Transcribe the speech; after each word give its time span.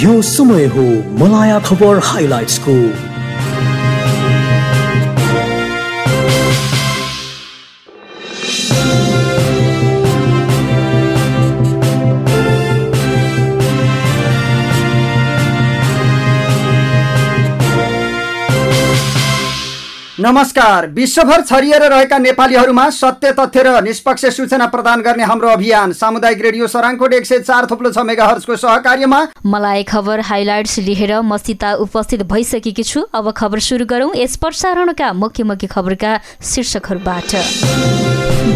यो 0.00 0.22
समय 0.22 0.64
हो 0.66 0.82
मलाया 1.18 1.58
खबर 1.60 1.98
हाइलाइट्सको। 1.98 3.09
नमस्कार। 20.20 20.86
विश्वभर 20.86 21.40
छरिएर 21.40 21.82
रहेका 21.82 22.16
नेपालीहरूमा 22.18 22.88
सत्य 22.90 23.30
तथ्य 23.32 23.62
र 23.62 23.80
निष्पक्ष 23.82 24.24
सूचना 24.36 24.66
प्रदान 24.66 25.00
गर्ने 25.02 25.24
हाम्रो 25.24 25.48
अभियान 25.48 25.92
सामुदायिक 25.92 26.42
रेडियो 26.42 26.66
सराङकोट 26.66 27.12
एक 27.14 27.26
सय 27.26 27.38
चार 27.40 27.66
थुप्लो 27.70 27.90
छ 27.90 28.04
मेगा 28.04 28.26
हर्सको 28.26 28.56
सहकार्यमा। 28.56 29.20
मलाई 29.46 29.82
खबर 29.82 30.20
हाइलाइट्स 30.20 30.78
लिएर 30.78 31.20
मसिता 31.24 31.72
उपस्थित 31.80 32.22
भइसकेकी 32.28 32.82
छु। 32.82 33.00
अब 33.14 33.30
खबर 33.32 33.58
सुरु 33.60 33.84
गरौँ। 33.86 34.12
यस 34.16 34.36
प्रसारणका 34.36 35.12
मुख्य 35.14 35.44
मुख्य 35.44 35.66
खबरका 35.66 36.12
शीर्षकहरूबाट। 36.44 37.34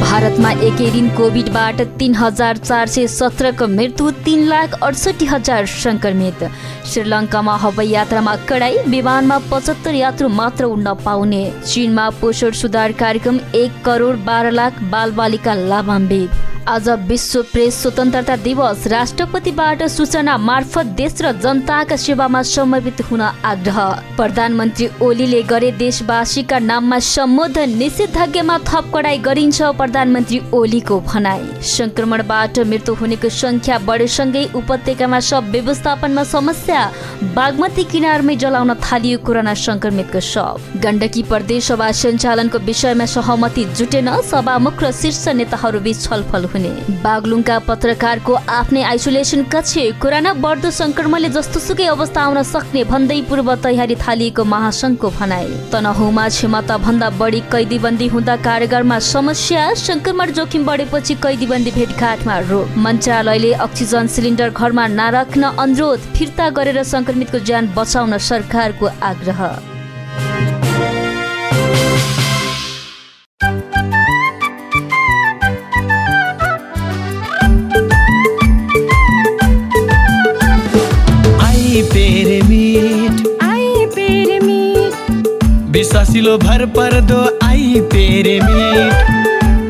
भारतमा 0.00 0.50
एकै 0.68 0.90
दिन 0.90 1.08
कोभिडबाट 1.16 1.80
तिन 1.98 2.14
हजार 2.14 2.56
चार 2.58 2.86
सय 2.88 3.06
सत्रको 3.08 3.66
मृत्यु 3.68 4.10
तिन 4.24 4.46
लाख 4.48 4.78
अडसठी 4.82 5.26
हजार 5.26 5.66
सङ्क्रमित। 5.66 6.44
श्रीलङ्कामा 6.92 7.56
हवाई 7.56 7.88
यात्रामा 7.88 8.36
कडाई 8.48 8.78
विमानमा 8.88 9.38
पचहत्तर 9.50 9.94
यात्रु 9.94 10.28
मात्र 10.30 10.64
उड्न 10.66 10.94
पाउने। 11.04 11.44
चीनमा 11.62 12.08
पोषण 12.20 12.50
सुधार 12.52 12.92
कार्यक्रम 12.92 13.38
एक 13.54 13.82
करोड 13.84 14.24
बाह्र 14.24 14.50
लाख 14.50 14.82
बालबालिका 14.90 15.54
लाभान्वित। 15.54 16.42
आज 16.68 16.88
विश्व 17.08 17.42
प्रेस 17.42 17.80
स्वतन्त्रता 17.82 18.34
दिवस 18.36 18.86
राष्ट्रपतिबाट 18.86 19.82
सूचना 19.86 20.36
मार्फत 20.38 20.86
देश 20.96 21.20
र 21.20 21.32
जनताका 21.36 21.96
सेवामा 21.96 22.40
समर्पित 22.42 23.00
हुन 23.10 23.20
आग्रह। 23.20 23.78
प्रधानमन्त्री 24.16 24.88
ओलीले 25.02 25.42
गरे 25.42 25.70
देशवासीका 25.72 26.58
नाममा 26.58 26.98
सम्बोधन 26.98 27.76
निषेधाज्ञामा 27.78 28.56
थप 28.58 28.90
कडाई 28.94 29.18
गरिन्छ 29.18 29.62
प्रधानमन्त्री 29.76 30.40
ओलीको 30.52 31.00
भनाई। 31.00 31.44
संक्रमणबाट 31.68 32.58
मृत्यु 32.64 32.94
हुनेको 32.94 33.28
संख्या 33.28 33.78
बढेसँगै 33.84 34.44
उपत्यकामा 34.54 35.20
सब 35.20 35.50
व्यवस्थापनमा 35.50 36.24
समस्या 36.24 36.80
बागमती 37.36 37.84
किनारमै 37.84 38.36
जलाउन 38.36 38.74
थालियो 38.80 39.18
कोरोना 39.18 39.54
संक्रमितको 39.66 40.20
शव। 40.22 40.80
गण्डकी 40.82 41.22
प्रदेश 41.44 41.66
सभा 41.68 41.90
सञ्चालनको 41.92 42.58
विषयमा 42.64 43.04
सहमति 43.04 43.64
जुटेन 43.76 44.08
सभामुख 44.24 44.82
र 44.82 44.90
शीर्ष 44.92 45.26
नेताहरू 45.36 45.80
बीच 45.84 46.00
छलफल 46.02 46.44
हुने। 46.48 46.70
बागलुङका 47.04 47.58
पत्रकारको 47.68 48.32
आफ्नै 48.50 48.82
आइसोलेसन 48.82 49.42
कक्ष 49.52 49.74
कोरोना 50.00 50.32
बढ्दो 50.40 50.70
संक्रमणले 50.72 51.28
जस्तोसुकै 51.28 51.86
अवस्था 51.86 52.20
आउन 52.22 52.42
सक्ने 52.44 52.84
भन्दै 52.88 53.20
पूर्व 53.28 53.54
तयारी 53.60 53.96
थालिएको 54.00 54.44
महासंघको 54.44 55.10
भनाई। 55.18 55.52
तनहुमा 55.72 56.28
क्षमता 56.28 56.78
भन्दा 56.80 57.10
बढी 57.20 57.40
कैदीबन्दी 57.52 58.08
हुँदा 58.08 58.36
कारागारमा 58.40 58.98
समस्या 59.04 59.66
संक्रमण 59.84 60.32
जोखिम 60.32 60.64
बढेपछि 60.64 61.14
कैदीबन्दी 61.20 61.70
भेटघाटमा 61.76 62.38
रोक। 62.48 62.80
मन्त्रालयले 62.86 63.52
अक्सिजन 63.66 64.06
सिलिन्डर 64.16 64.50
घरमा 64.50 64.86
नराख्न 64.96 65.52
अनुरोध 65.60 66.10
फिर्ता 66.16 66.48
गरेर 66.56 66.82
संक्रमितको 66.94 67.44
ज्यान 67.44 67.72
बचाउन 67.76 68.18
सरकारको 68.30 68.86
आग्रह। 69.12 69.73
विश्वासिलो 85.74 86.36
भर 86.38 86.64
पर्दो 86.76 87.20
आई 87.46 87.80
पेरेमिट 87.92 88.92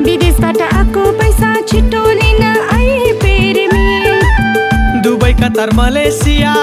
विदेशबाट 0.06 0.60
आएको 0.62 1.04
पैसा 1.20 1.54
छिटो 1.70 2.02
लिन 2.20 2.42
आई 2.74 3.12
पेरेमिट 3.22 5.00
दुबई 5.04 5.32
कतार 5.40 5.70
मलेसिया 5.76 6.54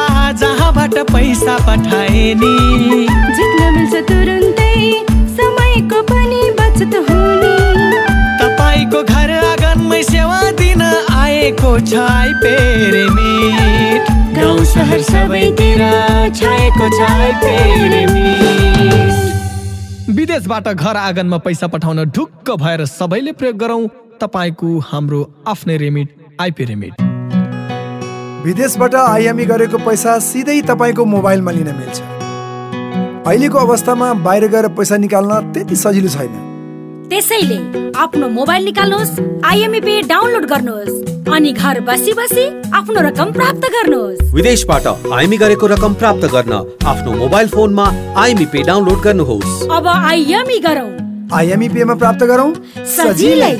जहाँबाट 0.41 0.95
पैसा 1.11 1.57
पठाए 1.67 2.23
नि 2.43 2.53
जित्न 3.37 3.73
मिल्छ 3.77 3.95
तुरुन्तै 4.11 4.75
समयको 5.39 6.01
पनि 6.13 6.41
बचत 6.61 6.93
हुने। 7.09 7.55
तपाईँको 8.41 9.03
घर 9.03 9.31
आँगनमै 9.41 10.01
सेवा 10.03 10.40
दिन 11.41 11.47
आएको 11.47 11.69
छ 11.79 11.93
आई 11.97 12.33
पेरेमिट 12.41 14.09
गाउँ 14.37 14.65
सहर 14.65 15.01
सबैतिर 15.01 15.81
छाएको 16.37 16.89
छ 16.89 16.99
आई 17.01 17.31
पेरेमिट 17.41 19.13
विदेशबाट 20.17 20.67
घर 20.67 20.95
आँगनमा 20.97 21.37
पैसा 21.37 21.67
पठाउन 21.67 22.03
ढुक्क 22.15 22.51
भएर 22.61 22.85
सबैले 22.85 23.31
प्रयोग 23.31 23.57
गरौँ। 23.57 23.87
तपाईँको 24.21 24.69
हाम्रो 24.85 25.21
आफ्नै 25.47 25.77
रेमिट 25.77 26.09
आइपी 26.41 26.65
रेमिट। 26.65 26.93
विदेशबाट 28.45 28.95
आइएमई 28.95 29.45
गरेको 29.45 29.77
पैसा 29.85 30.11
सिधै 30.21 30.61
तपाईँको 30.69 31.05
मोबाइलमा 31.05 31.51
लिन 31.51 31.69
मिल्छ। 31.73 31.97
अहिलेको 33.27 33.57
अवस्थामा 33.57 34.13
बाहिर 34.21 34.47
गएर 34.47 34.67
पैसा 34.77 34.95
निकाल्न 34.97 35.33
त्यति 35.53 35.75
सजिलो 35.75 36.09
छैन। 36.09 36.50
त्यसैले 37.11 37.55
आफ्नो 37.99 38.27
मोबाइल 38.29 38.63
निकाल्नुहोस् 38.65 39.43
आइएमई 39.45 39.79
पे 39.85 39.93
डाउनलोड 40.07 40.45
गर्नुहोस् 40.47 41.27
अनि 41.35 41.51
घर 41.53 41.79
बसी 41.89 42.13
बसी 42.19 42.45
आफ्नो 42.71 43.01
रकम 43.07 43.31
प्राप्त 43.33 43.67
गर्नुहोस्। 43.73 44.31
विदेशबाट 44.35 44.87
आइएमई 44.87 45.37
गरेको 45.37 45.67
रकम 45.67 45.93
प्राप्त 45.99 46.25
गर्न 46.35 46.53
आफ्नो 46.87 47.11
मोबाइल 47.17 47.47
फोनमा 47.55 47.87
आइएमई 48.15 48.45
पे 48.53 48.63
डाउनलोड 48.63 49.01
गर्नुहोस्। 49.03 49.67
अब 49.69 49.87
आइएमई 49.87 50.59
गरौँ। 50.67 50.89
आइएमई 51.35 51.69
पेमा 51.75 51.95
प्राप्त 51.95 52.23
गरौँ? 52.31 52.53
सजिलै। 52.95 53.53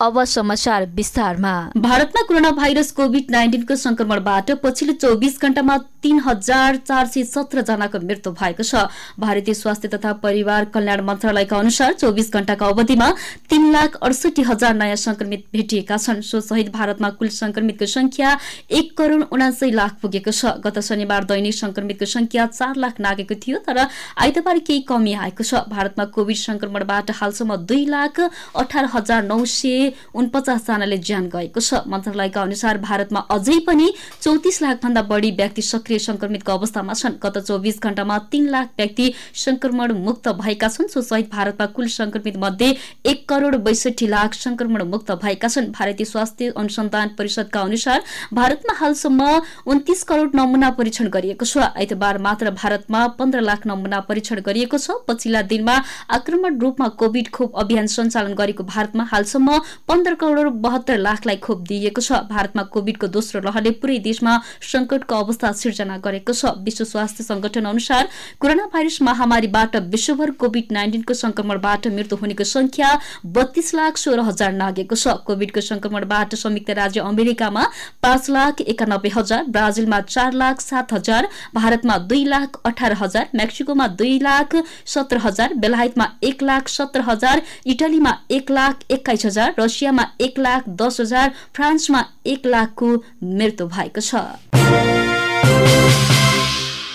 अब 0.00 0.22
समाचार 0.24 0.84
विस्तारमा। 0.96 1.52
भारतमा 1.76 2.20
कोरोना 2.28 2.50
भाइरस 2.50 2.90
कोभिड 2.92 3.30
नाइन्टिनको 3.30 3.74
संक्रमणबाट 3.76 4.50
पछिल्लो 4.62 4.92
चौबिस 4.94 5.36
घण्टामा 5.42 5.76
तीन 6.02 6.18
हजार 6.26 6.76
चार 6.78 7.06
सय 7.06 7.24
सत्र 7.24 7.60
जनाको 7.62 7.98
मृत्यु 8.00 8.32
भएको 8.32 8.62
छ। 8.62 8.88
भारतीय 9.20 9.54
स्वास्थ्य 9.54 9.88
तथा 9.88 10.12
परिवार 10.22 10.64
कल्याण 10.74 11.00
मन्त्रालयका 11.04 11.56
अनुसार 11.58 11.92
चौबिस 11.92 12.32
घण्टाको 12.32 12.64
अवधिमा 12.66 13.10
तीन 13.50 13.70
लाख 13.72 13.96
अडसठी 14.00 14.42
हजार 14.42 14.74
नयाँ 14.74 14.96
संक्रमित 14.96 15.44
भेटिएका 15.52 15.96
छन्। 15.98 16.20
सो 16.22 16.40
सहित 16.40 16.72
भारतमा 16.72 17.10
कुल 17.20 17.28
संक्रमितको 17.30 17.86
संख्या 17.86 18.36
एक 18.72 18.96
करोड़ 18.98 19.22
उनासय 19.28 19.70
लाख 19.72 20.00
पुगेको 20.02 20.32
छ। 20.32 20.56
गत 20.64 20.80
शनिबार 20.80 21.24
दैनिक 21.26 21.54
संक्रमितको 21.54 22.06
संख्या 22.06 22.46
चार 22.48 22.76
लाख 22.78 23.00
नागेको 23.00 23.34
थियो 23.36 23.58
तर 23.68 23.84
आइतबार 24.16 24.58
केही 24.64 24.80
कमी 24.88 25.12
आएको 25.20 25.44
छ। 25.44 25.62
भारतमा 25.68 26.04
कोविड 26.16 26.36
संक्रमणबाट 26.38 27.10
हालसम्म 27.20 27.56
दुई 27.68 27.84
लाख 27.86 28.20
अठार 28.56 28.90
हजार 28.96 29.22
नौ 29.24 29.44
सय 29.44 29.88
उनपचास 30.14 30.66
जनाले 30.66 30.98
ज्यान 31.00 31.28
गएको 31.28 31.60
छ। 31.60 31.82
मन्त्रालयका 31.86 32.42
अनुसार 32.42 32.78
भारतमा 32.80 33.20
अझै 33.30 33.58
पनि 33.66 33.92
चौतिस 34.22 34.62
लाख 34.62 34.82
भन्दा 34.82 35.02
बढी 35.04 35.30
व्यक्ति 35.32 35.62
सक्रिय 35.62 35.98
संक्रमितको 36.00 36.52
अवस्थामा 36.52 36.94
छन्। 36.94 37.18
गत 37.22 37.38
चौबिस 37.40 37.80
घण्टामा 37.80 38.18
तीन 38.30 38.48
लाख 38.48 38.68
व्यक्ति 38.78 39.12
संक्रमण 39.36 39.92
मुक्त 40.00 40.28
भएका 40.40 40.68
छन्। 40.68 40.88
सो 40.88 41.02
सहित 41.02 41.30
भारतमा 41.30 41.66
कुल 41.76 41.86
संक्रमित 41.90 42.36
मध्ये 42.38 42.76
एक 43.06 43.28
करोड़ 43.28 43.56
बैसठी 43.58 44.06
लाख 44.06 44.34
संक्रमण 44.36 44.82
मुक्त 44.90 45.10
भएका 45.22 45.48
छन्। 45.48 45.70
भारतीय 45.72 46.06
स्वास्थ्य 46.06 46.52
अनुसन्धान 46.56 47.14
परिषदका 47.18 47.60
अनुसार 47.62 48.02
भारतमा 48.32 48.74
हालसम्म 48.78 49.28
उन्तिस 49.66 50.02
करोड़ 50.04 50.28
नमूना 50.34 50.70
परीक्षण 50.72 51.08
गरिएको 51.10 51.44
छ। 51.44 51.58
आइतबार 51.76 52.18
मात्र 52.20 52.50
भारतमा 52.52 53.06
पन्ध्र 53.18 53.40
लाख 53.40 53.66
नमूना 53.66 54.00
परीक्षण 54.08 54.40
गरिएको 54.42 54.78
छ। 54.78 54.90
पछिल्ला 55.08 55.42
दिनमा 55.44 55.76
आक्रमण 56.10 56.58
रूपमा 56.60 56.88
कोविड 57.00 57.30
खोप 57.30 57.56
अभियान 57.56 57.86
सञ्चालन 57.88 58.34
गरेको 58.34 58.64
भारतमा 58.64 59.04
हालसम्म 59.12 59.58
पन्ध्र 59.88 60.14
करोड 60.14 60.48
बहत्तर 60.62 60.98
लाखलाई 60.98 61.36
खोप 61.44 61.60
दिइएको 61.68 62.00
छ। 62.00 62.18
भारतमा 62.26 62.62
कोविडको 62.72 63.06
दोस्रो 63.08 63.40
लहरले 63.42 63.70
पुरै 63.82 63.98
देशमा 64.00 64.36
संकटको 64.62 65.14
अवस्था 65.16 65.50
सिर्जना 65.60 65.96
गरेको 65.98 66.32
छ। 66.32 66.52
विश्व 66.60 66.84
स्वास्थ्य 66.84 67.24
संगठन 67.24 67.64
अनुसार 67.66 68.08
कोरोना 68.40 68.66
भाइरस 68.72 68.98
महामारीबाट 69.02 69.76
विश्वभर 69.90 70.30
कोविड 70.40 70.72
नाइन्टिनको 70.72 71.14
संक्रमणबाट 71.14 71.86
मृत्यु 71.96 72.18
हुनेको 72.20 72.44
संख्या 72.46 72.90
बत्तीस 73.34 73.74
लाख 73.74 73.96
सोह्र 73.98 74.20
हजार 74.28 74.52
नागेको 74.54 74.96
छ। 74.96 75.16
कोविडको 75.26 75.60
संक्रमणबाट 75.62 76.34
संयुक्त 76.36 76.70
राज्य 76.80 77.00
अमेरिकामा 77.10 77.66
पाँच 78.02 78.30
लाख 78.30 78.60
एकानब्बे 78.66 79.12
हजार 79.16 79.44
ब्राजिलमा 79.50 80.00
चार 80.08 80.32
लाख 80.34 80.60
सात 80.60 80.92
हजार 80.92 81.28
भारतमा 81.54 81.98
दुई 82.06 82.24
लाख 82.26 82.60
अठार 82.64 82.92
हजार 83.02 83.28
मेक्सिकोमा 83.34 83.86
दुई 83.98 84.18
लाख 84.20 84.56
सत्र 84.94 85.18
हजार 85.26 85.54
बेलायतमा 85.58 86.08
एक 86.22 86.42
लाख 86.44 86.68
सत्र 86.70 87.00
हजार 87.08 87.42
इटलीमा 87.66 88.16
एक 88.30 88.50
लाख 88.52 88.88
एक्काइस 88.90 89.26
हजार 89.26 89.54
रसियामा 89.70 90.04
एक 90.20 90.38
लाख 90.38 90.68
दस 90.82 91.00
हजार 91.00 91.32
फ्रान्समा 91.56 92.04
एक 92.26 92.46
लाखको 92.46 92.88
मृत्यु 93.24 93.66
भएको 93.76 94.00
छ। 94.00 94.26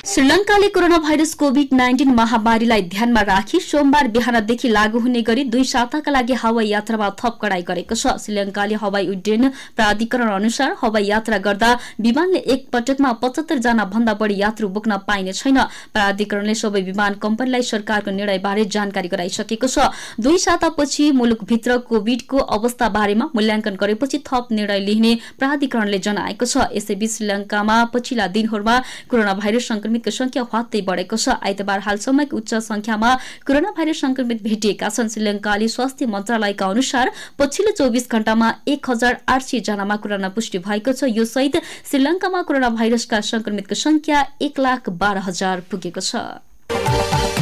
श्रीलङ्काले 0.06 0.68
कोरोना 0.70 0.98
भाइरस 1.02 1.34
कोभिड 1.34 1.70
नाइन्टिन 1.74 2.10
महामारीलाई 2.16 2.82
ध्यानमा 2.90 3.22
राखी 3.26 3.60
सोमबार 3.60 4.08
बिहानदेखि 4.08 4.70
लागू 4.70 5.00
हुने 5.02 5.22
गरी 5.26 5.44
दुई 5.50 5.64
साताका 5.66 6.12
लागि 6.12 6.34
हवाई 6.42 6.68
यात्रामा 6.68 7.10
थप 7.22 7.40
कडाई 7.42 7.62
गरेको 7.66 7.96
छ। 7.96 8.14
श्रीलङ्काले 8.22 8.76
हवाई 8.78 9.08
उड्डयन 9.10 9.50
प्राधिकरण 9.76 10.30
अनुसार 10.30 10.76
हवाई 10.82 11.06
यात्रा 11.06 11.38
गर्दा 11.48 11.70
विमानले 12.00 12.40
एक 12.54 12.68
पटकमा 12.74 13.12
पचहत्तर 13.24 13.58
जना 13.66 13.86
भन्दा 13.90 14.14
बढी 14.22 14.38
यात्रु 14.42 14.70
बोक्न 14.78 14.98
पाइने 15.10 15.34
छैन। 15.34 15.58
प्राधिकरणले 15.98 16.54
सबै 16.54 16.82
विमान 16.92 17.18
कम्पनीलाई 17.26 17.66
सरकारको 17.66 18.12
निर्णयबारे 18.12 18.66
जानकारी 18.78 19.10
गराइसकेको 19.10 19.68
छ। 19.68 19.90
दुई 20.22 20.38
सातापछि 20.46 21.10
मुलुकभित्र 21.18 21.78
कोविडको 21.90 22.46
अवस्था 22.60 22.90
बारेमा 23.00 23.30
मूल्याङ्कन 23.34 23.82
गरेपछि 23.82 24.22
थप 24.30 24.54
निर्णय 24.54 24.86
लिइने 24.86 25.18
प्राधिकरणले 25.42 26.00
जनाएको 26.06 26.46
छ। 26.46 26.70
यसैबीच 26.78 27.12
श्रीलङ्कामा 27.18 27.82
पछिल्ला 27.90 28.32
दिनहरूमा 28.38 28.80
कोरोना 29.10 29.34
भाइरस 29.42 29.74
संक्रमितको 29.96 30.12
संख्या 30.12 30.44
हवात्तै 30.44 30.82
बढेको 30.82 31.16
छ। 31.16 31.40
आइतबार 31.40 31.80
हालसम्मको 31.80 32.38
उच्च 32.38 32.54
संख्यामा 32.68 33.10
कोरोना 33.48 33.72
भाइरस 33.72 34.02
संक्रमित 34.02 34.44
भेटिएका 34.44 34.90
छन्। 34.90 35.08
श्रीलङ्काली 35.08 35.68
स्वास्थ्य 35.68 36.06
मन्त्रालयका 36.06 36.66
अनुसार 36.68 37.12
पछिल्लो 37.40 37.72
चौबिस 37.80 38.12
घण्टामा 38.12 38.48
एक 38.68 38.90
हजार 38.90 39.14
आठ 39.28 39.42
सय 39.42 39.60
जनामा 39.64 39.96
कोरोना 40.04 40.30
पुष्टि 40.36 40.60
भएको 40.60 40.92
छ। 40.92 41.08
यो 41.08 41.26
सहित 41.26 41.56
श्रीलङ्कामा 41.88 42.42
कोरोना 42.44 42.70
भाइरसका 42.76 43.22
संक्रमितको 43.24 43.76
संख्या 43.76 44.26
एक 44.42 44.60
लाख 44.60 44.90
बाह्र 44.92 45.18
हजार 45.28 45.64
पुगेको 45.72 46.02
छ। 46.02 47.35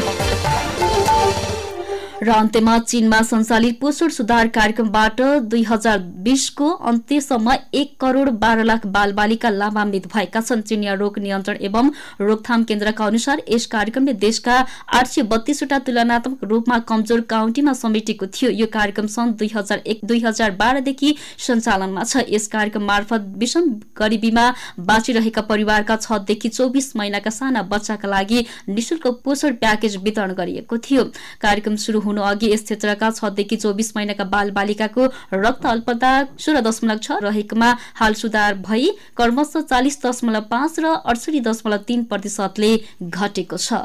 र 2.24 2.30
अन्त्यमा 2.31 2.78
चीनमा 2.80 3.22
सञ्चालित 3.22 3.80
पोषण 3.80 4.10
सुधार 4.10 4.48
कार्यक्रमबाट 4.56 5.22
दुई 5.44 5.64
हजार 5.64 5.98
बीसको 6.24 6.70
अन्त्यसम्म 6.90 7.54
एक 7.74 7.96
करोड़ 8.00 8.30
बाह्र 8.40 8.64
लाख 8.64 8.86
बाल 8.88 9.12
बालिका 9.14 9.50
लाभान्वित 9.52 10.06
भएका 10.08 10.42
छन्। 10.42 10.62
चिनिया 10.64 10.94
रोग 10.94 11.20
नियन्त्रण 11.20 11.58
एवं 11.62 11.90
रोकथाम 12.22 12.64
केन्द्रका 12.64 13.06
अनुसार 13.06 13.42
यस 13.50 13.66
कार्यक्रमले 13.66 14.14
देशका 14.16 14.56
आठ 14.90 15.08
सय 15.08 15.22
बत्तीसवटा 15.24 15.80
तुलनात्मक 15.80 16.44
रूपमा 16.44 16.78
कमजोर 16.88 17.22
काउन्टीमा 17.28 17.74
समेटेको 17.74 18.26
थियो। 18.30 18.52
यो 18.52 18.68
कार्यक्रम 18.72 19.08
सन् 19.08 19.34
दुई 19.34 19.50
हजार 19.56 19.81
एक 19.86 20.00
दुई 20.06 20.19
हजार 20.19 20.52
बाह्रदेखि 20.56 21.16
सञ्चालनमा 21.40 22.04
छ। 22.04 22.24
यस 22.30 22.48
कार्यक्रम 22.48 22.84
मार्फत 22.86 23.28
विषम 23.38 23.69
गरिबीमा 24.00 24.46
बाँचिरहेका 24.80 25.42
परिवारका 25.52 25.96
छदेखि 25.98 26.50
चौबिस 26.50 26.96
महिनाका 26.96 27.30
साना 27.31 27.62
बच्चाका 27.68 28.08
लागि 28.08 28.46
निशुल्क 28.69 29.08
पोषण 29.26 29.60
प्याकेज 29.60 29.98
वितरण 30.04 30.34
गरिएको 30.34 30.78
थियो। 30.80 31.04
कार्यक्रम 31.42 31.76
शुरू 31.84 32.00
हुनु 32.13 32.21
अघि 32.24 32.51
यस 32.54 32.63
क्षेत्रका 32.69 33.10
छदेखि 33.19 33.56
चौबिस 33.65 33.92
महिनाका 33.98 34.24
बाल 34.36 34.51
बालिकाको 34.60 35.10
रक्त 35.33 35.65
अल्पता 35.65 36.12
सोह्र 36.45 36.62
दशमलव 36.69 37.04
छ 37.06 37.18
रहेकोमा 37.25 37.69
हाल 38.00 38.13
सुधार 38.21 38.54
भई 38.69 38.89
क्रमशः 39.18 39.68
चालिस 39.74 40.01
दशमलव 40.06 40.48
पाँच 40.54 40.80
र 40.80 40.94
अडसठी 40.94 41.39
दशमलव 41.50 41.89
तीन 41.89 42.04
प्रतिशतले 42.13 42.71
घटेको 43.01 43.57
छ। 43.57 43.81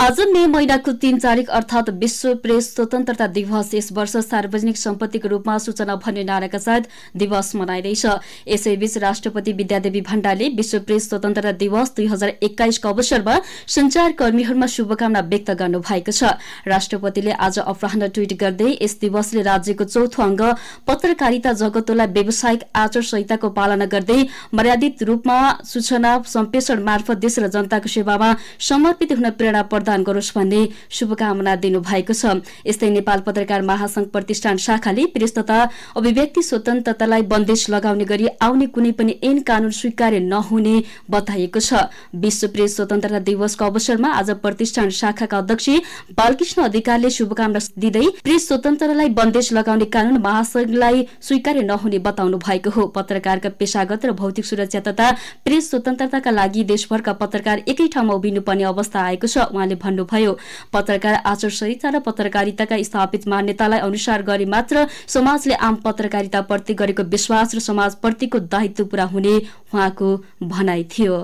आज 0.00 0.20
मे 0.28 0.46
महिनाको 0.46 0.92
तीन 0.96 1.18
तारिक 1.20 1.48
अर्थात 1.50 1.88
विश्व 2.00 2.34
प्रेस 2.42 2.74
स्वतन्त्रता 2.74 3.26
दिवस। 3.28 3.72
यस 3.74 3.90
वर्ष 3.92 4.16
सार्वजनिक 4.18 4.76
सम्पत्तिको 4.76 5.28
रूपमा 5.28 5.56
सूचना 5.58 5.96
भन्ने 5.96 6.22
नाराका 6.24 6.58
साथ 6.58 6.88
दिवस 7.16 7.54
मनाइँदैछ। 7.56 8.06
यसैबीच 8.48 8.96
राष्ट्रपति 8.98 9.52
विद्यादेवी 9.52 10.00
भण्डारले 10.00 10.48
विश्व 10.56 10.78
प्रेस 10.80 11.08
स्वतन्त्रता 11.08 11.52
दिवस 11.60 11.92
दुई 11.96 12.06
हजार 12.06 12.32
एक्काइसको 12.42 12.88
अवसरमा 12.88 13.34
संचार 13.68 14.12
कर्मीहरूमा 14.12 14.66
शुभकामना 14.66 15.20
व्यक्त 15.28 15.50
गर्नु 15.60 15.80
भएको 15.80 16.12
छ। 16.12 16.32
राष्ट्रपतिले 16.66 17.32
आज 17.38 17.58
अपराह 17.58 18.06
ट्वीट 18.08 18.32
गर्दै 18.40 18.70
यस 18.80 18.96
दिवसले 19.00 19.42
राज्यको 19.42 19.84
चौथो 19.84 20.22
अङ्ग 20.22 20.42
पत्रकारिता 20.86 21.52
जगतलाई 21.60 22.06
व्यावसायिक 22.08 22.64
आचार 22.84 23.02
संहिताको 23.02 23.48
पालना 23.52 23.90
गर्दै 23.92 24.18
मर्यादित 24.54 25.02
रूपमा 25.12 25.38
सूचना 25.66 26.16
सम्प्रेषण 26.32 26.82
मार्फत 26.88 27.22
देश 27.28 27.38
र 27.38 27.52
जनताको 27.52 27.94
सेवामा 27.98 28.34
समर्पित 28.70 29.12
हुन 29.12 29.30
प्रेरणा 29.36 29.62
प्रदान 29.90 30.02
गरोस् 30.04 30.30
भन्ने 30.34 30.68
शुभकामना 30.88 31.54
दिनुभएको 31.56 32.14
छ। 32.14 32.38
यस्तै 32.66 32.90
नेपाल 32.90 33.20
पत्रकार 33.26 33.62
महासंघ 33.62 34.06
प्रतिष्ठान 34.08 34.56
शाखाले 34.56 35.06
प्रेस 35.10 35.34
तथा 35.34 35.58
अभिव्यक्ति 35.96 36.42
स्वतन्त्रतालाई 36.42 37.22
बन्देश 37.26 37.68
लगाउने 37.70 38.04
गरी 38.04 38.26
आउने 38.40 38.66
कुनै 38.68 38.92
पनि 38.94 39.18
ऐन 39.20 39.40
कानून 39.42 39.70
स्वीकार्य 39.72 40.18
नहुने 40.22 40.74
बताइएको 41.10 41.60
छ। 41.60 41.90
विश्व 42.14 42.46
प्रेस 42.48 42.76
स्वतन्त्रता 42.76 43.18
दिवसको 43.26 43.64
अवसरमा 43.66 44.08
आज 44.14 44.30
प्रतिष्ठान 44.38 44.90
शाखाका 44.94 45.38
अध्यक्ष 45.38 45.68
बालकृष्ण 46.14 46.62
अधिकारले 46.62 47.10
शुभकामना 47.10 47.58
दिँदै 47.76 48.06
प्रेस 48.22 48.46
स्वतन्त्रतालाई 48.48 49.08
बन्देश 49.18 49.52
लगाउने 49.52 49.90
कानून 49.90 50.22
महासंघलाई 50.22 51.06
स्वीकार्य 51.20 51.62
नहुने 51.64 51.98
बताउनु 52.00 52.38
भएको 52.38 52.70
हो। 52.70 52.86
पत्रकारका 52.94 53.48
पेशागत 53.58 54.06
र 54.06 54.12
भौतिक 54.14 54.44
सुरक्षा 54.44 54.80
तथा 54.86 55.10
प्रेस 55.44 55.70
स्वतन्त्रताका 55.70 56.30
लागि 56.30 56.64
देशभरका 56.70 57.12
पत्रकार 57.18 57.66
एकै 57.68 57.86
ठाउँमा 57.90 58.14
उभिनुपर्ने 58.14 58.64
अवस्था 58.70 59.00
आएको 59.02 59.26
छ। 59.26 59.50
उहाँले 59.50 59.74
भन्नुभयो। 59.82 60.36
पत्रकार 60.72 61.14
आचार 61.24 61.50
संहिता 61.50 61.88
र 61.90 61.98
पत्रकारिताका 62.00 62.82
स्थापित 62.82 63.28
मान्यतालाई 63.28 63.80
अनुसार 63.80 64.22
गरे 64.22 64.44
मात्र 64.46 64.86
समाजले 65.08 65.54
आम 65.56 65.74
पत्रकारिताप्रति 65.84 66.74
गरेको 66.74 67.02
विश्वास 67.10 67.54
र 67.54 67.58
समाजप्रतिको 67.60 68.38
दायित्व 68.48 68.84
पूरा 68.86 69.04
हुने 69.06 69.36
उहाँको 69.74 70.16
भनाइ 70.44 70.84
थियो। 70.90 71.18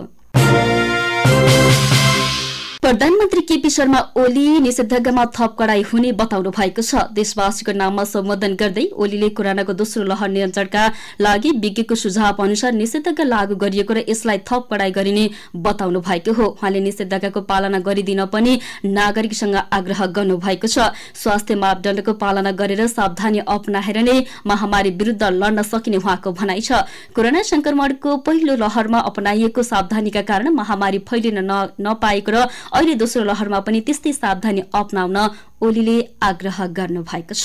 प्रधानमन्त्री 2.86 3.40
केपी 3.42 3.70
शर्मा 3.70 4.00
ओली 4.16 4.60
निषेधाज्ञामा 4.62 5.24
थप 5.36 5.54
कडाई 5.58 5.82
हुने 5.82 6.10
बताउनु 6.18 6.50
भएको 6.54 6.82
छ। 6.82 7.10
देशवासीको 7.10 7.72
नाममा 7.74 8.02
सम्बोधन 8.06 8.54
गर्दै 8.54 8.84
ओलीले 8.94 9.28
कोरोनाको 9.34 9.72
दोस्रो 9.74 10.02
लहर 10.06 10.28
नियन्त्रणका 10.30 10.82
लागि 11.20 11.50
विज्ञको 11.58 11.94
सुझाव 11.98 12.42
अनुसार 12.44 12.72
निषेधाज्ञा 12.72 13.24
लागू 13.26 13.54
गरिएको 13.58 13.92
र 13.92 14.04
यसलाई 14.06 14.38
थप 14.46 14.68
कडाई 14.70 14.90
गरिने 14.94 15.24
बताउनु 15.58 16.00
भएको 16.00 16.32
हो। 16.32 16.46
उहाँले 16.46 16.80
निषेधाज्ञाको 16.86 17.40
पालना 17.50 17.78
गरिदिन 17.82 18.24
पनि 18.30 18.52
नागरिकसँग 18.86 19.56
आग्रह 19.72 20.06
गर्नु 20.14 20.36
भएको 20.38 20.68
छ। 20.68 20.94
स्वास्थ्य 21.18 21.54
मापदण्डको 21.58 22.12
पालना 22.22 22.54
गरेर 22.54 22.86
सावधानी 22.86 23.42
अप्नाएर 23.48 23.98
नै 24.06 24.16
महामारी 24.46 24.90
विरूद्ध 24.94 25.22
लड्न 25.42 25.62
सकिने 25.64 25.96
उहाँको 25.96 26.32
भनाइ 26.38 26.60
छ। 26.60 26.86
कोरोना 27.18 27.42
संक्रमणको 27.50 28.16
पहिलो 28.22 28.54
लहरमा 28.62 29.02
अपनाइएको 29.10 29.62
सावधानीका 29.64 30.22
कारण 30.30 30.54
महामारी 30.54 31.02
फैलिन 31.10 31.42
नपाएको 31.82 32.30
र 32.30 32.46
अहिले 32.76 32.94
दोस्रो 33.00 33.24
लहरमा 33.24 33.60
पनि 33.66 33.80
त्यस्तै 33.80 34.12
सावधानी 34.12 34.62
अप्नाउन 34.74 35.16
ओलीले 35.64 35.96
आग्रह 36.22 36.58
गर्नु 36.76 37.02
भएको 37.08 37.34
छ। 37.34 37.44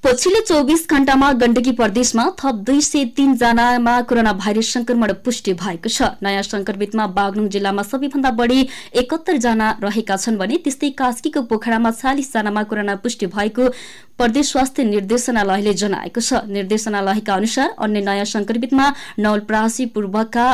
पछिल्लो 0.00 0.40
चौबिस 0.48 0.82
घण्टामा 0.88 1.26
गण्डकी 1.40 1.72
प्रदेशमा 1.78 2.24
थप 2.40 2.62
दुई 2.66 2.80
सय 2.80 3.04
तीनजनामा 3.16 3.94
कोरोना 4.08 4.32
भाइरस 4.32 4.72
संक्रमण 4.72 5.12
पुष्टि 5.24 5.52
भएको 5.60 5.88
छ। 5.88 6.08
नयाँ 6.24 6.42
संक्रमितमा 6.42 7.06
बागलुङ 7.18 7.48
जिल्लामा 7.52 7.82
सबैभन्दा 7.82 8.30
बढ़ी 8.40 8.60
एकहत्तर 8.96 9.36
जना 9.44 9.68
रहेका 9.84 10.16
छन् 10.16 10.40
भने 10.40 10.56
त्यस्तै 10.64 10.90
कास्कीको 10.96 11.42
पोखरामा 11.52 11.90
चालिस 12.00 12.32
जनामा 12.32 12.62
कोरोना 12.72 12.94
पुष्टि 13.04 13.26
भएको 13.36 13.68
प्रदेश 14.16 14.52
स्वास्थ्य 14.52 14.84
निर्देशनालयले 14.88 15.74
जनाएको 15.84 16.20
छ। 16.20 16.42
निर्देशनालयका 16.48 17.34
अनुसार 17.34 17.76
अन्य 17.78 18.00
नयाँ 18.00 18.24
संक्रमितमा 18.32 18.86
नवलपरासी 19.20 19.86
पूर्वका 19.92 20.48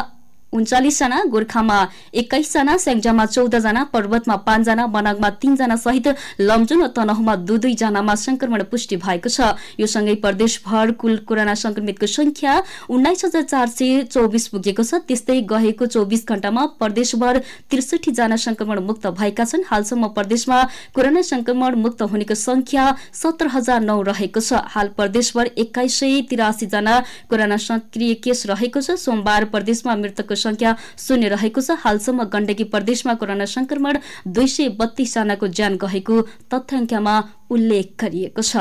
उन्चालिसजना 0.53 1.23
गोर्खामा 1.31 1.79
एक्काइसजना 2.15 2.77
स्याङ्जामा 2.79 3.25
चौधजना 3.27 3.83
पर्वतमा 3.93 4.37
पाँचजना 4.47 4.87
मनाङमा 4.87 5.31
तीनजना 5.43 5.77
सहित 5.77 6.07
लमजुङ 6.41 6.83
र 6.83 6.87
तनहुमा 6.97 7.35
दुई 7.47 7.59
दुईजनामा 7.59 8.15
संक्रमण 8.17 8.63
पुष्टि 8.71 8.97
भएको 8.97 9.29
छ। 9.29 9.53
यो 9.81 9.87
सँगै 9.87 10.15
प्रदेशभर 10.23 10.91
कुल 11.01 11.17
कोरोना 11.29 11.55
संक्रमितको 11.57 12.07
संख्या 12.07 12.53
उन्नाइस 12.89 13.25
हजार 13.25 13.43
चार 13.43 13.67
सय 13.69 14.03
चौबिस 14.13 14.49
पुगेको 14.49 14.83
छ। 14.83 15.03
त्यस्तै 15.09 15.41
गएको 15.51 15.87
चौबिस 15.87 16.27
घण्टामा 16.27 16.65
प्रदेशभर 16.79 17.39
त्रिसठी 17.71 18.11
जना 18.13 18.37
संक्रमण 18.37 18.79
मुक्त 18.87 19.07
भएका 19.19 19.45
छन्। 19.45 19.67
हालसम्म 19.67 20.09
प्रदेशमा 20.17 20.63
कोरोना 20.95 21.23
संक्रमण 21.23 21.75
मुक्त 21.83 22.03
हुनेको 22.07 22.35
संख्या 22.37 22.85
सत्र 23.13 23.47
हजार 23.57 23.81
नौ 23.83 24.01
रहेको 24.03 24.41
छ। 24.41 24.63
हाल 24.73 24.89
प्रदेशभर 24.97 25.51
एक्काइस 25.59 25.99
सय 26.01 26.21
तिरासी 26.31 26.67
जना 26.67 26.95
कोरोना 27.29 27.57
सक्रिय 27.59 28.15
केस 28.25 28.47
रहेको 28.47 28.81
छ। 28.81 28.97
सोमबार 28.97 29.45
प्रदेशमा 29.53 29.97
मृतकको 29.97 30.35
संख्या 30.37 30.75
शून्य 30.99 31.29
रहेको 31.29 31.61
छ। 31.61 31.79
हालसम्म 31.81 32.29
गण्डकी 32.33 32.65
प्रदेशमा 32.73 33.15
कोरोना 33.21 33.47
संक्रमण 33.47 33.99
दुई 34.29 34.47
सय 34.47 34.69
बत्तीस 34.77 35.15
जनाको 35.15 35.47
ज्यान 35.49 35.77
गएको 35.83 36.17
तथ्याङ्कमा 36.53 37.15
उल्लेख 37.51 37.87
गरिएको 38.01 38.43
छ। 38.43 38.53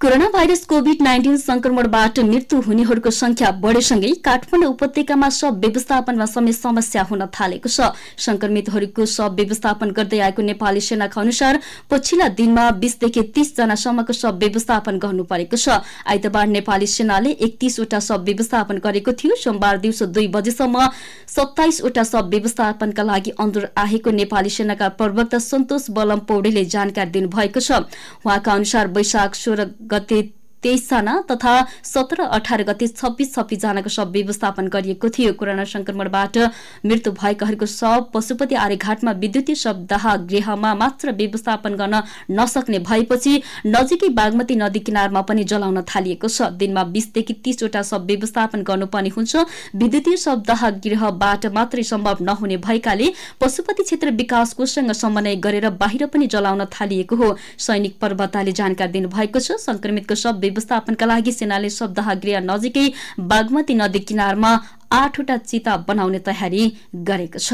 कोरोना 0.00 0.28
भाइरस 0.32 0.64
कोभिड 0.64 1.02
नाइन्टिन 1.02 1.36
संक्रमणबाट 1.36 2.18
मृत्यु 2.20 2.60
हुनेहरूको 2.66 3.10
संख्या 3.12 3.50
बढेसँगै 3.60 4.12
काठमाडौँ 4.24 4.68
उपत्यकामा 4.68 5.28
सब 5.30 5.58
व्यवस्थापनमा 5.60 6.26
समेत 6.26 6.54
समस्या 6.54 7.02
हुन 7.10 7.24
थालेको 7.28 7.68
छ। 7.68 7.88
संक्रमितहरूको 8.18 9.06
सब 9.06 9.34
व्यवस्थापन 9.36 9.90
गर्दै 9.92 10.18
आएको 10.18 10.42
नेपाली 10.42 10.80
सेनाका 10.80 11.20
अनुसार 11.20 11.58
पछिल्ला 11.90 12.28
दिनमा 12.32 12.64
बीसदेखि 12.80 13.22
तीस 13.34 13.56
जनासम्मको 13.56 14.12
सब 14.14 14.38
व्यवस्थापन 14.38 14.98
गर्नु 14.98 15.24
परेको 15.26 15.56
छ। 15.56 15.76
आइतबार 16.08 16.46
नेपाली 16.48 16.86
सेनाले 16.86 17.30
एकतीसवटा 17.38 18.00
सब 18.00 18.24
व्यवस्थापन 18.24 18.80
गरेको 18.80 19.12
थियो। 19.14 19.36
सोमबार 19.36 19.84
दिउँसो 19.84 20.06
दुई 20.08 20.26
बजेसम्म 20.30 20.88
सत्ताइसवटा 21.28 22.04
सब 22.04 22.30
व्यवस्थापनका 22.30 23.02
लागि 23.02 23.36
अनुरोध 23.38 23.68
आएको 23.76 24.16
नेपाली 24.16 24.50
सेनाका 24.50 24.88
प्रवक्ता 24.96 25.44
सन्तोष 25.50 25.90
बलम 25.92 26.24
पौडेले 26.24 26.64
जानकारी 26.70 27.10
दिनुभएको 27.10 27.60
छ। 27.60 27.84
उहाँका 28.24 28.52
अनुसार 28.54 28.88
वैशाख 28.96 29.34
सोह्र 29.36 29.70
गते 29.92 30.20
तेइसजना 30.62 31.14
तथा 31.30 31.54
सत्र 31.84 32.22
अठार 32.30 32.62
गते 32.62 32.86
छब्बीस 32.88 33.34
छब्बीस 33.34 33.60
जनाको 33.60 33.88
शव 33.90 34.10
व्यवस्थापन 34.12 34.68
गरिएको 34.68 35.08
थियो। 35.10 35.32
कोरोना 35.34 35.64
संक्रमणबाट 35.66 36.38
मृत्यु 36.86 37.12
भएकाहरूको 37.12 37.66
शव 37.68 38.06
पशुपति 38.14 38.54
आर्यघाटमा 38.56 39.12
विद्युतीय 39.20 39.54
शवदाह 39.56 40.04
गृहमा 40.26 40.74
मात्र 40.74 41.12
व्यवस्थापन 41.12 41.74
गर्न 41.76 42.02
नसक्ने 42.30 42.78
भएपछि 42.80 43.42
नजिकै 43.66 44.08
बागमती 44.14 44.56
नदी 44.56 44.78
किनारमा 44.80 45.22
पनि 45.22 45.44
जलाउन 45.44 45.80
थालिएको 45.86 46.28
छ। 46.28 46.50
दिनमा 46.60 46.84
बीसदेखि 46.92 47.34
तीसवटा 47.44 47.82
शव 47.82 48.04
व्यवस्थापन 48.06 48.62
गर्नुपर्ने 48.62 49.10
हुन्छ। 49.16 49.36
विद्युतीय 49.76 50.16
शवदाह 50.18 50.68
गृहबाट 50.80 51.46
मात्रै 51.54 51.82
सम्भव 51.84 52.22
नहुने 52.22 52.56
भएकाले 52.60 53.12
पशुपति 53.40 53.82
क्षेत्र 53.82 54.10
विकास 54.14 54.52
कोषसँग 54.54 54.92
समन्वय 54.94 55.36
गरेर 55.40 55.68
बाहिर 55.80 56.06
पनि 56.06 56.26
जलाउन 56.26 56.64
थालिएको 56.72 57.16
हो। 57.16 57.36
सैनिक 57.60 57.98
पर्वताले 58.00 58.52
जानकारी 58.52 58.92
दिनुभएको 58.92 59.40
छ। 59.40 59.52
संक्रमितको 59.60 60.14
शव 60.16 60.32
व्यवस्थापनका 60.50 61.06
लागि 61.06 61.32
सेनाले 61.32 61.70
शब्दाह 61.70 62.14
गृह 62.22 62.40
नजिकै 62.50 62.86
बागमती 63.32 63.74
नदी 63.82 64.00
किनारमा 64.10 64.50
आठवटा 64.92 65.36
चिता 65.50 65.76
बनाउने 65.88 66.18
तयारी 66.28 66.62
गरेको 67.08 67.38
छ। 67.40 67.50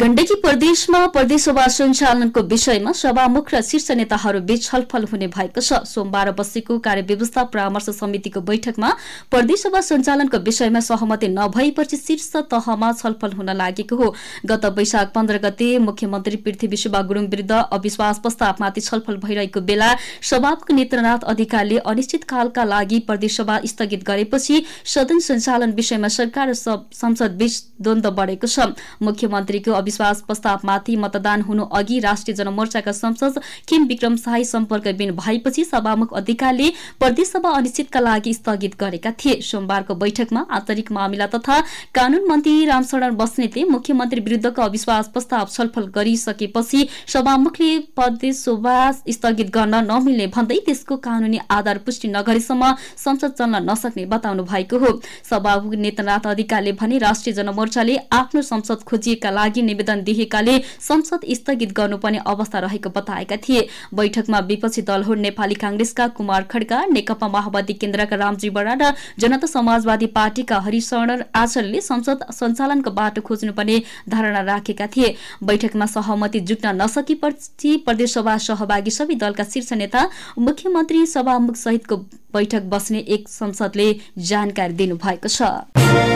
गण्डकी 0.00 0.34
प्रदेशमा 0.34 0.98
प्रदेश 1.14 1.42
सभा 1.44 1.66
सञ्चालनको 1.68 2.40
विषयमा 2.50 2.92
सभामुख 2.92 3.50
र 3.54 3.60
शीर्ष 3.62 3.90
नेताहरूबीच 3.92 4.62
छलफल 4.64 5.04
हुने 5.10 5.26
भएको 5.28 5.60
छ। 5.60 5.80
सोमबार 5.84 6.30
बसेको 6.32 6.78
कार्यव्यवस्था 6.78 7.42
परामर्श 7.52 7.88
समितिको 7.92 8.40
बैठकमा 8.40 8.90
प्रदेश 9.30 9.62
सभा 9.62 9.80
सञ्चालनको 9.80 10.38
विषयमा 10.40 10.80
सहमति 10.80 11.28
नभएपछि 11.30 11.96
शीर्ष 11.96 12.28
तहमा 12.48 12.92
छलफल 12.92 13.32
हुन 13.32 13.50
लागेको 13.52 13.96
हो। 13.96 14.14
गत 14.46 14.64
वैशाख 14.78 15.12
पन्ध्र 15.14 15.38
गते 15.38 15.68
मुख्यमन्त्री 15.80 16.36
पृथ्वी 16.48 16.76
सुब्बा 16.78 17.02
गुरूङ 17.04 17.26
विरूद्ध 17.28 17.52
अविश्वास 17.52 18.18
प्रस्तावमाथि 18.20 18.80
छलफल 18.80 19.20
भइरहेको 19.26 19.60
बेला 19.68 19.90
सभामुख 20.30 20.70
नेत्रनाथ 20.72 21.28
अधिकारीले 21.34 21.84
अनिश्चितकालका 21.86 22.64
लागि 22.64 22.98
प्रदेशसभा 23.04 23.60
स्थगित 23.66 24.08
गरेपछि 24.08 24.64
सदन 24.94 25.20
सञ्चालन 25.28 25.76
विषयमा 25.76 26.08
सरकार 26.16 26.48
र 26.48 26.58
संसद 26.96 27.38
बीच 27.38 27.62
द्वन्द 27.82 28.06
बढेको 28.16 28.46
छ। 28.48 28.72
मुख्यमन्त्रीको 29.02 29.88
अविश्वास 29.90 30.20
प्रस्तावमाथि 30.22 30.94
मतदान 30.96 31.40
हुनु 31.42 31.64
अघि 31.74 31.98
राष्ट्रिय 32.00 32.34
जनमोर्चाका 32.36 32.92
संसद 32.94 33.38
किम 33.68 33.84
विक्रम 33.86 34.16
शाही 34.16 34.44
सम्पर्कविन 34.44 35.10
भएपछि 35.16 35.64
सभामुख 35.64 36.12
अधिकारले 36.16 36.68
प्रदेशसभा 37.00 37.50
अनिश्चितका 37.50 38.00
लागि 38.00 38.34
स्थगित 38.34 38.74
गरेका 38.80 39.10
थिए। 39.18 39.40
सोमबारको 39.42 39.94
बैठकमा 39.94 40.44
आन्तरिक 40.50 40.92
मामिला 40.92 41.26
तथा 41.26 41.58
कानून 41.94 42.28
मन्त्री 42.28 42.64
रामशरण 42.66 43.16
बस्नेतले 43.16 43.64
मुख्यमन्त्री 43.66 44.20
विरूद्धको 44.20 44.62
अविश्वास 44.62 45.08
प्रस्ताव 45.08 45.46
छलफल 45.50 45.86
गरिसकेपछि 45.96 46.86
सभामुखले 47.08 47.70
प्रदेश 47.98 48.36
सभा 48.38 48.76
स्थगित 49.10 49.50
गर्न 49.50 49.82
नमिल्ने 49.90 50.26
भन्दै 50.36 50.60
त्यसको 50.66 50.96
कानूनी 51.02 51.40
आधार 51.50 51.78
पुष्टि 51.86 52.08
नगरेसम्म 52.10 52.72
संसद 53.04 53.34
चल्न 53.38 53.64
नसक्ने 53.70 54.06
बताउनु 54.06 54.44
भएको 54.44 54.78
हो। 54.78 54.94
सभामुख 55.30 55.74
नेतनाथ 55.82 56.26
अधिकारले 56.28 56.72
भने 56.78 56.98
राष्ट्रिय 57.00 57.34
जनमोर्चाले 57.34 57.98
आफ्नो 58.12 58.42
संसद 58.44 58.88
खोजिएका 58.88 59.30
लागि 59.32 59.62
निवेदन 59.80 60.02
दिएकाले 60.04 60.58
संसद 60.80 61.20
स्थगित 61.32 61.72
गर्नुपर्ने 61.72 62.18
अवस्था 62.26 62.58
रहेको 62.60 62.90
बताएका 62.90 63.36
थिए। 63.38 63.66
बैठकमा 63.94 64.38
विपक्षी 64.46 64.82
दलहरू 64.82 65.14
नेपाली 65.16 65.54
कांग्रेसका 65.56 66.06
कुमार 66.10 66.42
खड्का 66.44 66.84
नेकपा 66.86 67.28
माओवादी 67.28 67.72
केन्द्रका 67.74 68.16
रामजी 68.16 68.50
बडा 68.50 68.74
र 68.74 68.92
जनता 69.18 69.46
समाजवादी 69.48 70.06
पार्टीका 70.12 70.58
हरिशरण 70.60 71.22
आचार्यले 71.34 71.80
संसद 71.80 72.24
सञ्चालनको 72.30 72.90
बाटो 72.90 73.20
खोज्नुपर्ने 73.22 73.82
धारणा 74.08 74.40
राखेका 74.42 74.86
थिए। 74.86 75.14
बैठकमा 75.42 75.86
सहमति 75.88 76.40
जुट्न 76.42 76.76
नसकेपछि 76.76 77.76
प्रदेशसभा 77.86 78.36
सहभागी 78.38 78.90
सबै 78.90 79.14
दलका 79.16 79.44
शीर्ष 79.46 79.72
नेता 79.74 80.08
मुख्यमन्त्री 80.38 81.06
सभामुख 81.08 81.56
सहितको 81.56 81.96
बैठक 82.34 82.62
बस्ने 82.70 82.98
एक 83.08 83.28
संसदले 83.28 83.88
जानकारी 84.30 84.74
दिनुभएको 84.74 85.28
छ। 85.28 86.09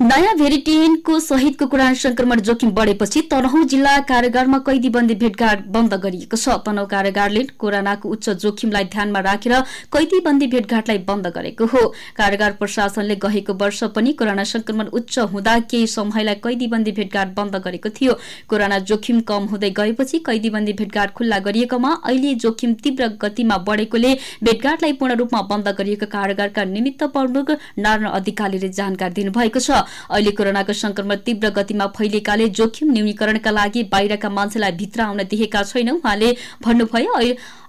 नयाँ 0.00 0.34
भेरिटेनको 0.36 1.18
सहितको 1.20 1.66
कुरान 1.66 1.94
संक्रमण 1.94 2.40
जोखिम 2.40 2.70
बढेपछि 2.74 3.20
तनहु 3.30 3.62
जिल्ला 3.64 3.98
कारागारमा 4.04 4.58
कैदीबन्दी 4.66 5.14
भेटघाट 5.14 5.60
बन्द 5.70 5.94
गरिएको 5.96 6.36
छ। 6.36 6.56
तनहु 6.66 6.86
कारागारले 6.86 7.42
कोरोनाको 7.58 8.08
उच्च 8.08 8.28
जोखिमलाई 8.42 8.84
ध्यानमा 8.84 9.20
राखेर 9.20 9.54
कैदीबन्दी 9.94 10.46
भेटघाटलाई 10.46 10.98
बन्द 11.06 11.26
गरेको 11.36 11.66
हो। 11.66 11.82
कारागार 12.16 12.52
प्रशासनले 12.58 13.16
गएको 13.16 13.54
वर्ष 13.54 13.82
पनि 13.94 14.12
कोरोना 14.12 14.44
संक्रमण 14.44 14.86
उच्च 14.92 15.18
हुँदा 15.30 15.58
केही 15.70 15.86
समयलाई 15.86 16.34
कैदीबन्दी 16.42 16.92
भेटघाट 16.92 17.34
बन्द 17.36 17.56
गरेको 17.64 17.88
थियो। 17.90 18.18
कोरोना 18.50 18.78
जोखिम 18.84 19.20
कम 19.30 19.46
हुँदै 19.54 19.70
गएपछि 19.78 20.18
कैदीबन्दी 20.26 20.72
भेटघाट 20.74 21.14
खुल्ला 21.14 21.38
गरिएकोमा 21.46 21.92
अहिले 22.02 22.34
जोखिम 22.42 22.74
तीव्र 22.82 23.08
गतिमा 23.22 23.58
बढेकोले 23.62 24.12
भेटघाटलाई 24.42 24.92
पूर्ण 24.98 25.16
रूपमा 25.22 25.42
बन्द 25.54 25.74
गरिएको 25.78 26.10
कारागारका 26.10 26.64
निमित्त 26.74 27.04
प्रमुख 27.16 27.56
नारायण 27.78 28.10
अधिकारीले 28.12 28.68
जानकारी 28.74 29.14
दिनुभएको 29.14 29.60
छ। 29.60 29.83
अहिले 30.10 30.30
कोरोनाको 30.30 30.72
संक्रमण 30.74 31.16
तीव्र 31.26 31.50
गतिमा 31.56 31.86
फैलिएकाले 31.96 32.48
जोखिम 32.50 32.92
न्यूनीकरणका 32.92 33.50
लागि 33.50 33.82
बाहिरका 33.92 34.28
मान्छेलाई 34.30 34.72
भित्र 34.72 35.00
आउन 35.02 35.22
दिएका 35.30 35.62
छैनौं। 35.64 35.96
उहाँले 35.96 36.36
भन्नुभयो 36.64 37.12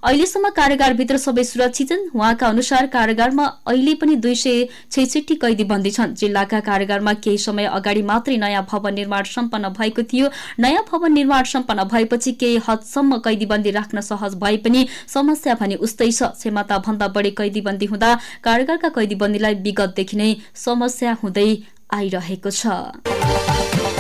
अहिलेसम्म 0.06 0.50
कारागारभित्र 0.52 1.18
सबै 1.18 1.44
सुरक्षित 1.44 1.90
छन्। 1.90 2.02
उहाँका 2.14 2.48
अनुसार 2.48 2.88
कारागारमा 2.88 3.46
अहिले 3.68 3.94
पनि 3.96 4.16
दुई 4.16 4.36
सय 4.36 4.68
छैसठी 4.92 5.36
कैदी 5.36 5.64
बन्दी 5.64 5.92
छन्। 5.92 6.14
जिल्लाका 6.16 6.60
कारागारमा 6.60 7.14
केही 7.26 7.38
समय 7.38 7.66
अगाडि 7.68 8.02
मात्रै 8.06 8.38
नयाँ 8.38 8.66
भवन 8.72 8.94
निर्माण 8.94 9.24
सम्पन्न 9.26 9.70
भएको 9.74 10.04
थियो। 10.06 10.30
नयाँ 10.60 10.86
भवन 10.92 11.14
निर्माण 11.14 11.44
सम्पन्न 11.44 11.84
भएपछि 11.90 12.32
केही 12.34 12.62
हदसम्म 12.70 13.18
कैदीबन्दी 13.26 13.72
राख्न 13.72 14.02
सहज 14.02 14.36
भए 14.38 14.58
पनि 14.62 14.88
समस्या 15.08 15.56
भने 15.58 15.76
उस्तै 15.82 16.12
छ। 16.12 16.24
क्षमता 16.38 16.78
भन्दा 16.86 17.08
बढी 17.10 17.32
कैदीबन्दी 17.34 17.86
हुँदा 17.86 18.14
कारागारका 18.44 18.90
कैदीबन्दीलाई 18.90 19.54
विगतदेखि 19.66 20.18
नै 20.18 20.36
समस्या 20.56 21.18
हुँदै 21.24 21.50
आइरहेको 21.94 22.50
छ। 22.52 23.95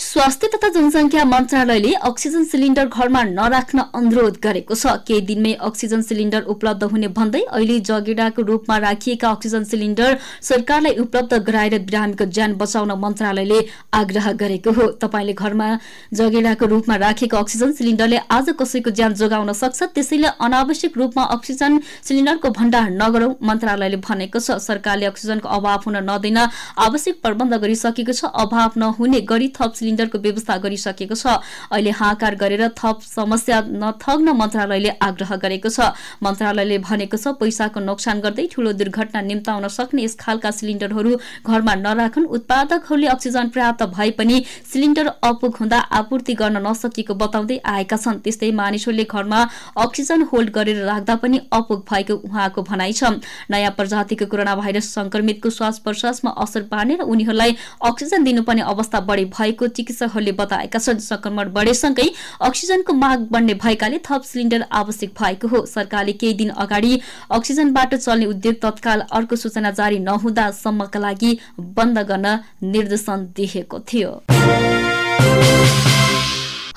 स्वास्थ्य 0.00 0.48
तथा 0.48 0.68
जनसङ्ख्या 0.74 1.24
मन्त्रालयले 1.24 1.92
अक्सिजन 2.08 2.44
सिलिन्डर 2.50 2.86
घरमा 2.88 3.22
नराख्न 3.22 3.82
अनुरोध 3.94 4.36
गरेको 4.44 4.74
छ। 4.74 4.92
केही 5.06 5.20
दिनमै 5.28 5.52
अक्सिजन 5.60 6.02
सिलिन्डर 6.02 6.46
उपलब्ध 6.54 6.84
हुने 6.92 7.08
भन्दै 7.18 7.42
अहिले 7.50 7.76
जगेडाको 7.88 8.42
रूपमा 8.42 8.76
राखिएका 8.84 9.30
अक्सिजन 9.30 9.64
सिलिन्डर 9.72 10.16
सरकारलाई 10.42 10.94
उपलब्ध 11.04 11.40
गराएर 11.48 11.78
बिरामीको 11.90 12.24
ज्यान 12.32 12.54
बचाउन 12.56 12.92
मन्त्रालयले 13.02 13.58
आग्रह 13.92 14.30
गरेको 14.40 14.72
हो। 14.72 14.86
तपाईँले 15.04 15.34
घरमा 15.34 15.68
जगेडाको 16.14 16.66
रूपमा 16.72 16.96
राखेको 17.04 17.36
अक्सिजन 17.36 17.72
सिलिन्डरले 17.76 18.22
आज 18.30 18.48
कसैको 18.56 18.90
ज्यान 18.96 19.14
जोगाउन 19.20 19.52
सक्छ? 19.52 19.82
त्यसैले 19.92 20.32
अनावश्यक 20.40 20.96
रूपमा 20.96 21.24
अक्सिजन 21.36 21.78
सिलिन्डरको 22.08 22.54
भण्डार 22.56 22.88
नगरौं 22.96 23.36
मन्त्रालयले 23.44 24.00
भनेको 24.08 24.40
छ। 24.40 24.58
सरकारले 24.62 25.12
अक्सिजनको 25.12 25.48
अभाव 25.50 25.78
हुन 25.86 26.02
नदिन 26.08 26.40
आवश्यक 26.88 27.20
प्रबन्ध 27.20 27.60
गरिसकेको 27.60 28.12
छ। 28.16 28.32
अभाव 28.46 28.80
नहुने 28.80 29.20
गरी 29.28 29.52
थप 29.60 29.88
सिलिन्डरको 29.90 30.18
व्यवस्था 30.20 30.56
गरिसकेको 30.58 31.14
छ 31.16 31.26
अहिले 31.68 31.90
हाकार 31.92 32.34
गरेर 32.36 32.66
थप 32.76 33.00
समस्या 33.04 33.60
नथग्न 33.76 34.34
मन्त्रालयले 34.36 34.90
आग्रह 35.02 35.34
गरेको 35.38 35.70
छ 35.70 35.88
मन्त्रालयले 36.22 36.78
भनेको 36.80 37.16
छ 37.16 37.34
पैसाको 37.40 37.80
नोक्सान 37.82 38.20
गर्दै 38.20 38.46
ठूलो 38.52 38.72
दुर्घटना 38.74 39.20
निम्ताउन 39.22 39.68
सक्ने 39.70 40.04
यस 40.04 40.16
खालका 40.16 40.50
सिलिन्डरहरू 40.52 41.16
घरमा 41.44 41.74
नराखुन् 41.76 42.28
उत्पादकहरूले 42.30 43.08
अक्सिजन 43.08 43.48
प्राप्त 43.50 43.82
भए 43.90 44.10
पनि 44.12 44.42
सिलिन्डर 44.72 45.10
अपुग 45.24 45.56
हुँदा 45.56 45.80
आपूर्ति 45.92 46.34
गर्न 46.34 46.62
नसकेको 46.62 47.14
बताउँदै 47.16 47.58
आएका 47.66 47.96
छन् 47.98 48.22
त्यस्तै 48.24 48.52
मानिसहरूले 48.54 49.06
घरमा 49.10 49.40
अक्सिजन 49.78 50.26
होल्ड 50.30 50.50
गरेर 50.52 50.84
राख्दा 50.84 51.18
पनि 51.18 51.42
अपुग 51.52 51.84
भएको 51.84 52.18
उहाँको 52.22 52.62
भनाइ 52.64 52.92
छ 52.94 53.12
नयाँ 53.50 53.74
प्रजातिको 53.76 54.30
कोरोना 54.30 54.54
भाइरस 54.56 54.92
संक्रमितको 54.92 55.50
श्वास 55.50 55.78
प्रश्वासमा 55.84 56.36
असर 56.40 56.68
पार्ने 56.70 56.96
र 56.96 57.10
उनीहरूलाई 57.10 57.56
अक्सिजन 57.84 58.24
दिनुपर्ने 58.24 58.68
अवस्था 58.68 59.00
बढी 59.02 59.24
भएको 59.30 59.66
चिकित्सकहरूले 59.80 60.32
बताएका 60.36 60.78
छन् 60.78 60.98
संक्रमण 61.00 61.52
बढेसँगै 61.52 62.08
अक्सिजनको 62.42 62.92
माग 62.94 63.26
बढ्ने 63.32 63.54
भएकाले 63.56 63.98
थप 64.04 64.22
सिलिन्डर 64.22 64.64
आवश्यक 64.70 65.10
भएको 65.16 65.48
हो। 65.48 65.64
सरकारले 65.66 66.12
केही 66.14 66.34
दिन 66.36 66.50
अगाडि 66.60 67.00
अक्सिजनबाट 67.32 67.94
चल्ने 67.96 68.26
उद्योग 68.26 68.60
तत्काल 68.62 69.00
अर्को 69.10 69.36
सूचना 69.36 69.70
जारी 69.72 69.98
नहुँदासम्मका 70.00 71.00
लागि 71.00 71.38
बन्द 71.76 71.98
गर्न 72.08 72.38
निर्देशन 72.68 73.24
दिएको 73.36 73.78
थियो। 73.88 74.10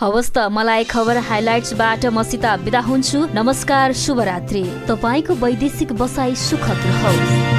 हवस् 0.02 0.32
त 0.36 0.38
मलाई 0.52 0.84
खबर 0.84 1.18
हाइलाइट्सबाट 1.28 2.06
म 2.06 2.24
सीता 2.24 2.56
बिदा 2.64 2.80
हुन्छु। 2.82 3.20
नमस्कार 3.34 3.94
शुभरात्रि। 3.96 4.64
तपाईँको 4.90 5.34
वैदेशिक 5.36 5.94
बसाई 5.94 6.36
सुखद 6.36 6.88
रहोस्। 6.88 7.53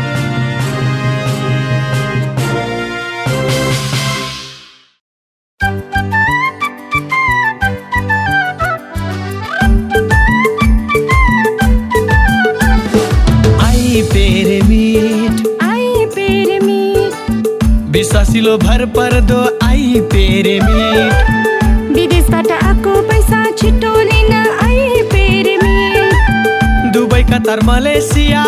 आई 14.04 14.10
पेरे 14.12 14.60
मीट। 14.68 15.60
आई 15.62 16.04
पेरे 16.14 16.58
मीट। 16.60 17.46
विश्वासिलो 17.92 18.56
भर 18.58 18.84
पर्दो 18.96 19.38
आई 19.64 20.00
पेरे 20.12 20.58
मीट। 20.60 21.92
विदेशबाट 21.96 22.50
आएको 22.52 22.94
पैसा 23.08 23.40
छिटो 23.58 23.92
लिन 24.10 24.32
आई 24.64 25.02
पेरे 25.12 25.56
मीट। 25.62 26.92
दुबई 26.94 27.22
कतार 27.32 27.60
मलेसिया 27.64 28.44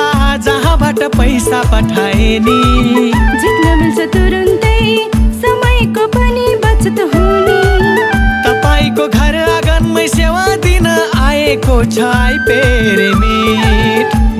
जहाँबाट 0.46 1.02
पैसा 1.16 1.62
पठाए 1.72 2.28
नि 2.48 2.58
झिक्न 3.40 3.78
मिल्छ 3.80 4.08
तुरुन्तै 4.12 4.78
समयको 5.40 6.06
पनि 6.18 6.46
बचत 6.66 7.00
हुने। 7.14 7.60
तपाईँको 8.44 9.08
घर 9.08 9.40
आँगनमै 9.46 10.06
सेवा 10.18 10.46
दिन 10.68 10.86
आएको 11.30 11.82
छ 11.84 12.12
आई 12.12 12.38
पेरे 12.50 13.10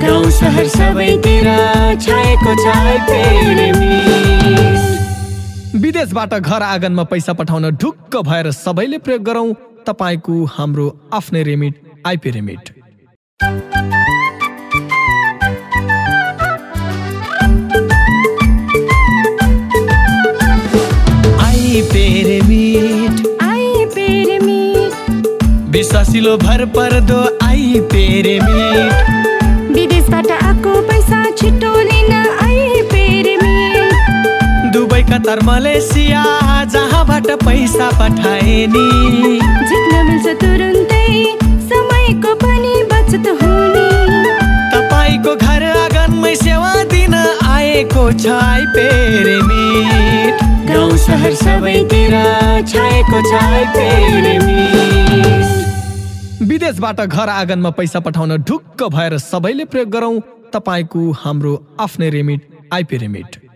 गाउँ 0.07 0.29
सहर 0.31 0.67
सबैतिर 0.75 1.47
छाएको 2.05 2.51
छ 2.63 2.65
विदेशबाट 5.81 6.33
घर 6.33 6.61
आँगनमा 6.63 7.03
पैसा 7.11 7.33
पठाउन 7.39 7.69
ढुक्क 7.81 8.15
भएर 8.27 8.51
सबैले 8.51 8.97
प्रयोग 9.05 9.23
गरौँ। 9.23 9.53
तपाईँको 9.87 10.33
हाम्रो 10.55 10.85
आफ्नै 11.13 11.41
रेमिट 11.43 11.73
आइपी 12.07 12.29
रेमिट 12.31 12.69
विश्वासिलो 25.75 26.35
भर 26.37 26.65
पर्दो 26.75 27.19
आई 27.47 27.79
पेरे 27.93 28.35
कतार 35.09 35.39
मलेसिया 35.45 36.23
जहाँबाट 36.73 37.27
पैसा 37.43 37.89
पठाए 37.99 38.55
नि 38.73 38.85
मिल्छ 40.07 40.25
तुरुन्तै 40.41 41.07
समयको 41.69 42.33
पनि 42.43 42.73
बचत 42.91 43.27
हुने। 43.41 43.87
तपाईँको 44.73 45.35
घर 45.35 45.63
आँगनमै 45.69 46.33
सेवा 46.35 46.73
दिन 46.93 47.15
आएको 47.47 48.05
छ 48.23 48.25
गाउँ 50.67 50.97
सहर 50.97 51.33
सबैतिर 51.43 52.15
छाएको 52.71 53.19
छ 53.29 53.33
विदेशबाट 56.47 56.99
घर 57.01 57.29
आँगनमा 57.29 57.69
पैसा 57.77 57.99
पठाउन 57.99 58.37
ढुक्क 58.43 58.83
भएर 58.95 59.17
सबैले 59.19 59.65
प्रयोग 59.65 59.89
गरौँ 59.89 60.15
तपाईँको 60.53 61.11
हाम्रो 61.23 61.53
आफ्नै 61.79 62.09
रेमिट 62.09 62.41
आइपी 62.73 62.97
रेमिट 62.97 63.46